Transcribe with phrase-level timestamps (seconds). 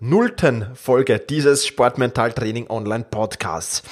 [0.00, 3.82] nullten Folge dieses Sportmentaltraining Online Podcasts.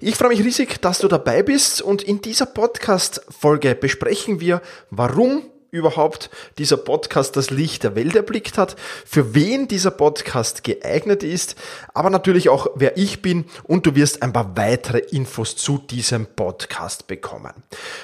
[0.00, 5.42] Ich freue mich riesig, dass du dabei bist und in dieser Podcast-Folge besprechen wir, warum
[5.72, 8.76] überhaupt dieser Podcast das Licht der Welt erblickt hat,
[9.06, 11.56] für wen dieser Podcast geeignet ist,
[11.94, 16.26] aber natürlich auch, wer ich bin und du wirst ein paar weitere Infos zu diesem
[16.26, 17.54] Podcast bekommen.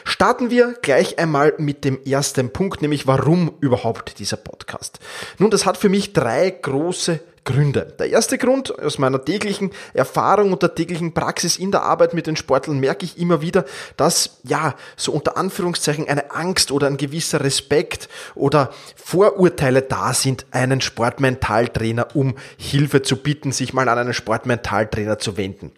[0.04, 4.98] Starten wir gleich einmal mit dem ersten Punkt, nämlich warum überhaupt dieser Podcast.
[5.36, 7.94] Nun, das hat für mich drei große Gründe.
[7.98, 12.26] Der erste Grund, aus meiner täglichen Erfahrung und der täglichen Praxis in der Arbeit mit
[12.26, 13.64] den Sportlern merke ich immer wieder,
[13.96, 20.44] dass, ja, so unter Anführungszeichen eine Angst oder ein gewisser Respekt oder Vorurteile da sind,
[20.50, 25.72] einen Sportmentaltrainer um Hilfe zu bitten, sich mal an einen Sportmentaltrainer zu wenden.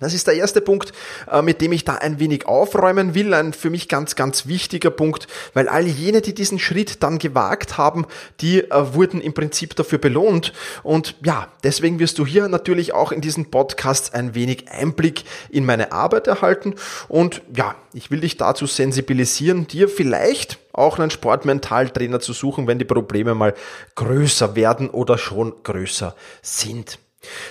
[0.00, 0.92] Das ist der erste Punkt,
[1.30, 3.34] äh, mit dem ich da ein wenig aufräumen will.
[3.34, 7.78] Ein für mich ganz, ganz wichtiger Punkt, weil all jene, die diesen Schritt dann gewagt
[7.78, 8.06] haben,
[8.40, 10.52] die äh, wurden im Prinzip dafür belohnt.
[10.82, 15.66] Und ja, deswegen wirst du hier natürlich auch in diesen Podcasts ein wenig Einblick in
[15.66, 16.74] meine Arbeit erhalten.
[17.08, 22.78] Und ja, ich will dich dazu sensibilisieren, dir vielleicht auch einen Sportmentaltrainer zu suchen, wenn
[22.78, 23.54] die Probleme mal
[23.96, 26.98] größer werden oder schon größer sind.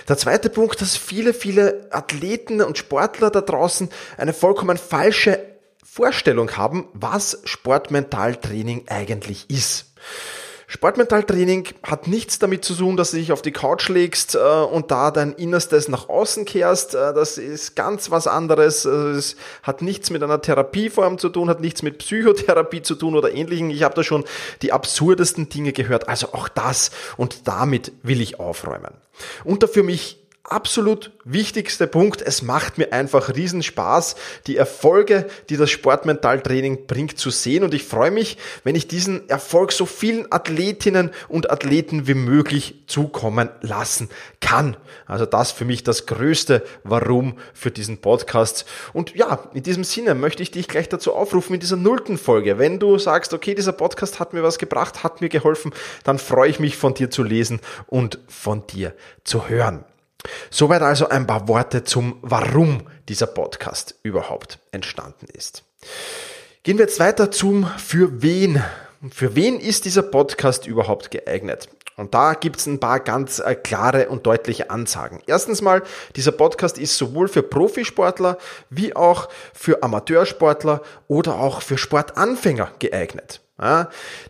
[0.08, 5.40] Der zweite Punkt, dass viele, viele Athleten und Sportler da draußen eine vollkommen falsche
[5.84, 9.86] Vorstellung haben, was Sportmentaltraining eigentlich ist.
[10.70, 14.90] Sportmentaltraining hat nichts damit zu tun, dass du dich auf die Couch legst äh, und
[14.90, 16.94] da dein Innerstes nach außen kehrst.
[16.94, 18.84] Äh, das ist ganz was anderes.
[18.84, 23.16] Äh, es hat nichts mit einer Therapieform zu tun, hat nichts mit Psychotherapie zu tun
[23.16, 23.70] oder ähnlichem.
[23.70, 24.24] Ich habe da schon
[24.60, 26.06] die absurdesten Dinge gehört.
[26.06, 28.92] Also auch das und damit will ich aufräumen.
[29.44, 34.16] Und der für mich absolut wichtigste Punkt, es macht mir einfach riesen Spaß,
[34.46, 39.28] die Erfolge, die das Sportmentaltraining bringt, zu sehen und ich freue mich, wenn ich diesen
[39.28, 44.08] Erfolg so vielen Athletinnen und Athleten wie möglich zukommen lassen
[44.40, 44.76] kann.
[45.06, 48.64] Also das für mich das größte Warum für diesen Podcast.
[48.92, 52.58] Und ja, in diesem Sinne möchte ich dich gleich dazu aufrufen in dieser nullten Folge.
[52.58, 55.72] Wenn du sagst, okay, dieser Podcast hat mir was gebracht, hat mir geholfen,
[56.04, 58.94] dann freue ich mich von dir zu lesen und von dir
[59.24, 59.84] zu hören.
[60.50, 65.62] Soweit also ein paar Worte zum Warum dieser Podcast überhaupt entstanden ist.
[66.62, 68.62] Gehen wir jetzt weiter zum Für wen.
[69.10, 71.68] Für wen ist dieser Podcast überhaupt geeignet?
[71.96, 75.20] Und da gibt es ein paar ganz äh, klare und deutliche Ansagen.
[75.26, 75.82] Erstens mal,
[76.14, 78.38] dieser Podcast ist sowohl für Profisportler
[78.70, 83.40] wie auch für Amateursportler oder auch für Sportanfänger geeignet.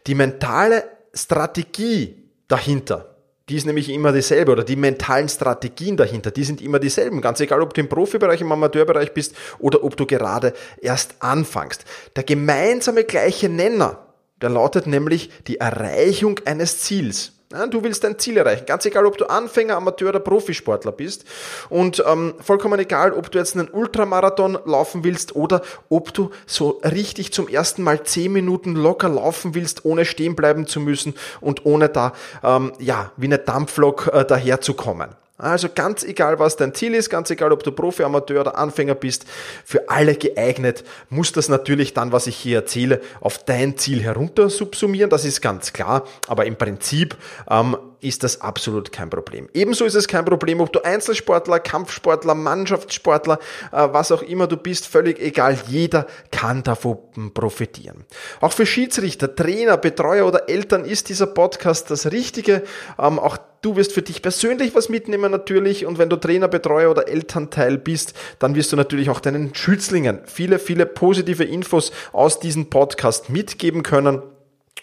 [0.07, 3.08] die mentale Strategie dahinter
[3.49, 7.21] die ist nämlich immer dieselbe oder die mentalen Strategien dahinter, die sind immer dieselben.
[7.21, 11.85] Ganz egal, ob du im Profibereich, im Amateurbereich bist oder ob du gerade erst anfängst.
[12.17, 14.07] Der gemeinsame gleiche Nenner,
[14.43, 17.38] der lautet nämlich die Erreichung eines Ziels.
[17.71, 21.25] Du willst dein Ziel erreichen, ganz egal, ob du Anfänger, Amateur oder Profisportler bist.
[21.71, 26.81] Und ähm, vollkommen egal, ob du jetzt einen Ultramarathon laufen willst oder ob du so
[26.85, 31.65] richtig zum ersten Mal zehn Minuten locker laufen willst, ohne stehen bleiben zu müssen und
[31.65, 35.09] ohne da ähm, ja wie eine Dampflok äh, daherzukommen.
[35.39, 38.97] Also ganz egal, was dein Ziel ist, ganz egal, ob du Profi, Amateur oder Anfänger
[38.97, 39.25] bist,
[39.65, 44.51] für alle geeignet, muss das natürlich dann, was ich hier erzähle, auf dein Ziel herunter
[44.51, 45.11] subsumieren.
[45.11, 46.05] Das ist ganz klar.
[46.27, 47.17] Aber im Prinzip
[47.49, 49.49] ähm, ist das absolut kein Problem.
[49.55, 53.39] Ebenso ist es kein Problem, ob du Einzelsportler, Kampfsportler, Mannschaftssportler,
[53.73, 55.59] äh, was auch immer du bist, völlig egal.
[55.69, 56.99] Jeder kann davon
[57.35, 58.05] profitieren.
[58.41, 62.63] Auch für Schiedsrichter, Trainer, Betreuer oder Eltern ist dieser Podcast das Richtige.
[62.99, 66.91] Ähm, auch du wirst für dich persönlich was mitnehmen natürlich und wenn du Trainer, Betreuer
[66.91, 72.41] oder Elternteil bist, dann wirst du natürlich auch deinen Schützlingen viele, viele positive Infos aus
[72.41, 74.23] diesem Podcast mitgeben können.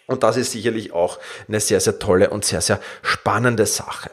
[0.07, 4.11] Und das ist sicherlich auch eine sehr, sehr tolle und sehr, sehr spannende Sache.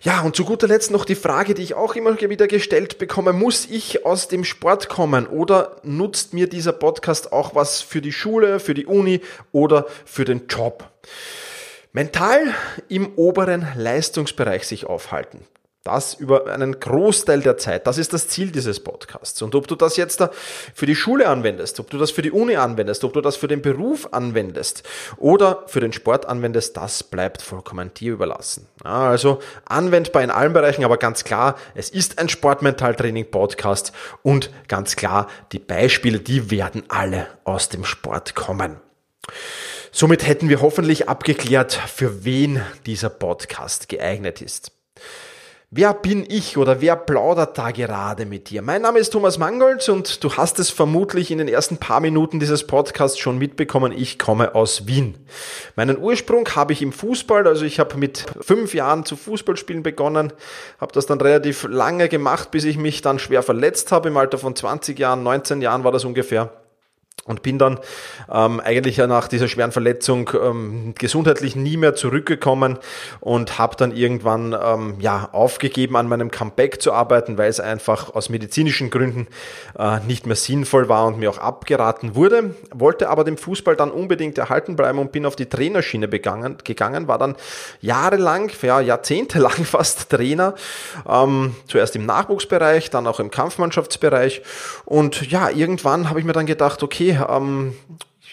[0.00, 3.32] Ja, und zu guter Letzt noch die Frage, die ich auch immer wieder gestellt bekomme,
[3.32, 8.12] muss ich aus dem Sport kommen oder nutzt mir dieser Podcast auch was für die
[8.12, 9.20] Schule, für die Uni
[9.50, 10.88] oder für den Job?
[11.92, 12.54] Mental
[12.88, 15.44] im oberen Leistungsbereich sich aufhalten
[15.84, 17.86] Das über einen Großteil der Zeit.
[17.86, 19.40] Das ist das Ziel dieses Podcasts.
[19.42, 20.22] Und ob du das jetzt
[20.74, 23.48] für die Schule anwendest, ob du das für die Uni anwendest, ob du das für
[23.48, 24.82] den Beruf anwendest
[25.16, 28.66] oder für den Sport anwendest, das bleibt vollkommen dir überlassen.
[28.82, 33.92] Also anwendbar in allen Bereichen, aber ganz klar, es ist ein Sportmentaltraining-Podcast
[34.22, 38.80] und ganz klar, die Beispiele, die werden alle aus dem Sport kommen.
[39.90, 44.72] Somit hätten wir hoffentlich abgeklärt, für wen dieser Podcast geeignet ist.
[45.70, 48.62] Wer bin ich oder wer plaudert da gerade mit dir?
[48.62, 52.40] Mein Name ist Thomas Mangold und du hast es vermutlich in den ersten paar Minuten
[52.40, 53.92] dieses Podcasts schon mitbekommen.
[53.92, 55.18] Ich komme aus Wien.
[55.76, 60.32] Meinen Ursprung habe ich im Fußball, also ich habe mit fünf Jahren zu Fußballspielen begonnen,
[60.80, 64.08] habe das dann relativ lange gemacht, bis ich mich dann schwer verletzt habe.
[64.08, 66.50] Im Alter von 20 Jahren, 19 Jahren war das ungefähr
[67.28, 67.78] und bin dann
[68.32, 72.78] ähm, eigentlich nach dieser schweren Verletzung ähm, gesundheitlich nie mehr zurückgekommen
[73.20, 78.14] und habe dann irgendwann ähm, ja aufgegeben an meinem Comeback zu arbeiten, weil es einfach
[78.14, 79.28] aus medizinischen Gründen
[79.78, 82.54] äh, nicht mehr sinnvoll war und mir auch abgeraten wurde.
[82.74, 87.08] Wollte aber dem Fußball dann unbedingt erhalten bleiben und bin auf die Trainerschiene begangen, gegangen,
[87.08, 87.36] war dann
[87.80, 90.54] jahrelang, ja jahrzehntelang fast Trainer,
[91.06, 94.42] ähm, zuerst im Nachwuchsbereich, dann auch im Kampfmannschaftsbereich
[94.86, 97.74] und ja irgendwann habe ich mir dann gedacht, okay ähm,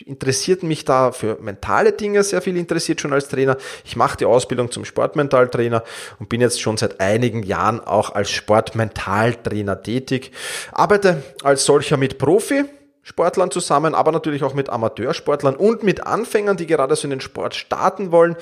[0.06, 3.58] interessiert mich da für mentale Dinge sehr viel interessiert schon als Trainer.
[3.86, 5.84] Ich mache die Ausbildung zum Sportmentaltrainer
[6.20, 10.32] und bin jetzt schon seit einigen Jahren auch als Sportmentaltrainer tätig.
[10.72, 12.66] Arbeite als solcher mit Profi
[13.07, 17.22] Sportlern zusammen, aber natürlich auch mit Amateursportlern und mit Anfängern, die gerade so in den
[17.22, 18.36] Sport starten wollen,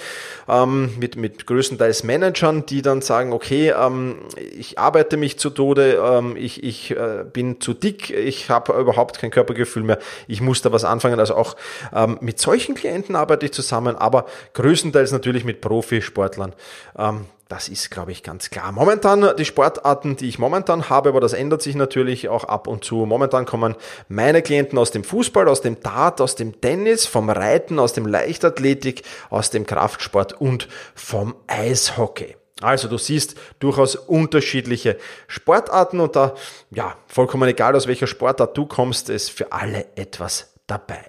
[0.48, 6.02] ähm, mit, mit größtenteils Managern, die dann sagen, okay, ähm, ich arbeite mich zu Tode,
[6.02, 10.00] ähm, ich, ich äh, bin zu dick, ich habe überhaupt kein Körpergefühl mehr,
[10.30, 11.20] ich muss da was anfangen.
[11.20, 11.58] Also auch
[11.94, 16.54] ähm, mit solchen Klienten arbeite ich zusammen, aber größtenteils natürlich mit Profisportlern.
[17.50, 18.72] Das ist, glaube ich, ganz klar.
[18.72, 22.84] Momentan die Sportarten, die ich momentan habe, aber das ändert sich natürlich auch ab und
[22.84, 23.06] zu.
[23.06, 23.76] Momentan kommen
[24.08, 28.08] meine Klienten aus dem Fußball, aus dem Dart, aus dem Tennis, vom Reiten, aus dem
[28.08, 32.38] Leichtathletik, aus dem Kraftsport und vom Eishockey.
[32.62, 34.98] Also du siehst durchaus unterschiedliche
[35.28, 36.36] Sportarten und da,
[36.72, 41.04] ja, vollkommen egal aus welcher Sportart du kommst, ist für alle etwas dabei.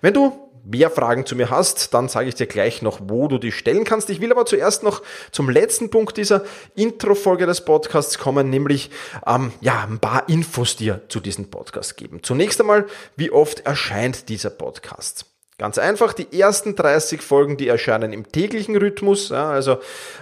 [0.00, 3.38] Wenn du mehr Fragen zu mir hast, dann sage ich dir gleich noch, wo du
[3.38, 4.10] die stellen kannst.
[4.10, 8.90] Ich will aber zuerst noch zum letzten Punkt dieser Intro-Folge des Podcasts kommen, nämlich
[9.26, 12.22] ähm, ja, ein paar Infos dir zu diesem Podcast geben.
[12.22, 12.86] Zunächst einmal,
[13.16, 15.26] wie oft erscheint dieser Podcast?
[15.58, 19.78] Ganz einfach, die ersten 30 Folgen, die erscheinen im täglichen Rhythmus, ja, also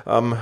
[0.06, 0.36] ähm,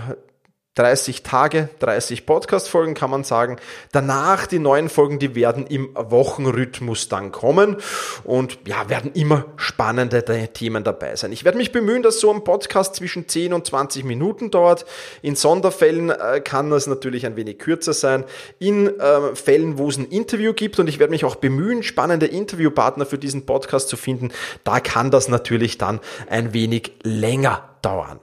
[0.74, 3.56] 30 Tage, 30 Podcast-Folgen kann man sagen.
[3.92, 7.76] Danach die neuen Folgen, die werden im Wochenrhythmus dann kommen
[8.24, 10.24] und ja, werden immer spannende
[10.54, 11.30] Themen dabei sein.
[11.32, 14.86] Ich werde mich bemühen, dass so ein Podcast zwischen 10 und 20 Minuten dauert.
[15.20, 18.24] In Sonderfällen äh, kann das natürlich ein wenig kürzer sein.
[18.58, 22.26] In äh, Fällen, wo es ein Interview gibt und ich werde mich auch bemühen, spannende
[22.26, 24.30] Interviewpartner für diesen Podcast zu finden,
[24.64, 28.20] da kann das natürlich dann ein wenig länger dauern.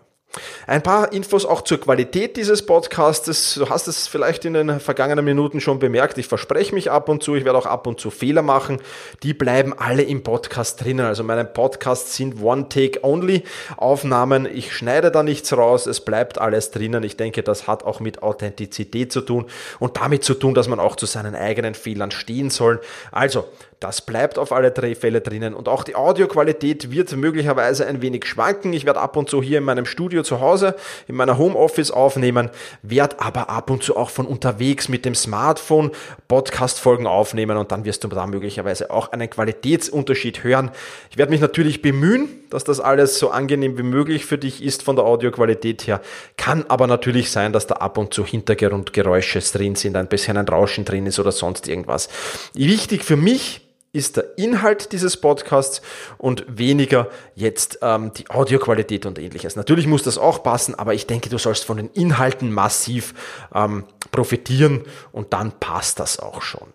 [0.68, 3.56] Ein paar Infos auch zur Qualität dieses Podcasts.
[3.56, 6.18] Du hast es vielleicht in den vergangenen Minuten schon bemerkt.
[6.18, 7.36] Ich verspreche mich ab und zu.
[7.36, 8.81] Ich werde auch ab und zu Fehler machen.
[9.24, 11.06] Die bleiben alle im Podcast drinnen.
[11.06, 14.47] Also meine Podcasts sind One-Take-Only-Aufnahmen.
[14.51, 15.88] Ich schneide da nichts raus.
[15.88, 17.03] Es bleibt alles drinnen.
[17.03, 19.45] Ich denke, das hat auch mit Authentizität zu tun
[19.80, 22.81] und damit zu tun, dass man auch zu seinen eigenen Fehlern stehen soll.
[23.12, 23.45] Also,
[23.80, 28.26] das bleibt auf alle drei Fälle drinnen und auch die Audioqualität wird möglicherweise ein wenig
[28.26, 28.74] schwanken.
[28.74, 30.76] Ich werde ab und zu hier in meinem Studio zu Hause,
[31.08, 32.50] in meiner Homeoffice aufnehmen,
[32.81, 35.92] werde aber ab und zu auch von unterwegs mit dem Smartphone
[36.28, 40.71] Podcast-Folgen aufnehmen und dann wirst du da möglicherweise auch einen Qualitätsunterschied hören.
[41.09, 44.83] Ich werde mich natürlich bemühen, dass das alles so angenehm wie möglich für dich ist
[44.83, 46.02] von der Audioqualität her.
[46.36, 50.50] Kann aber natürlich sein, dass da ab und zu Hintergrundgeräusche drin sind, ein bisschen ein
[50.50, 52.09] Rauschen drin ist oder sonst irgendwas.
[52.54, 55.81] Wichtig für mich ist der Inhalt dieses Podcasts
[56.18, 59.56] und weniger jetzt ähm, die Audioqualität und ähnliches.
[59.56, 63.14] Natürlich muss das auch passen, aber ich denke, du sollst von den Inhalten massiv
[63.54, 66.68] ähm, profitieren und dann passt das auch schon.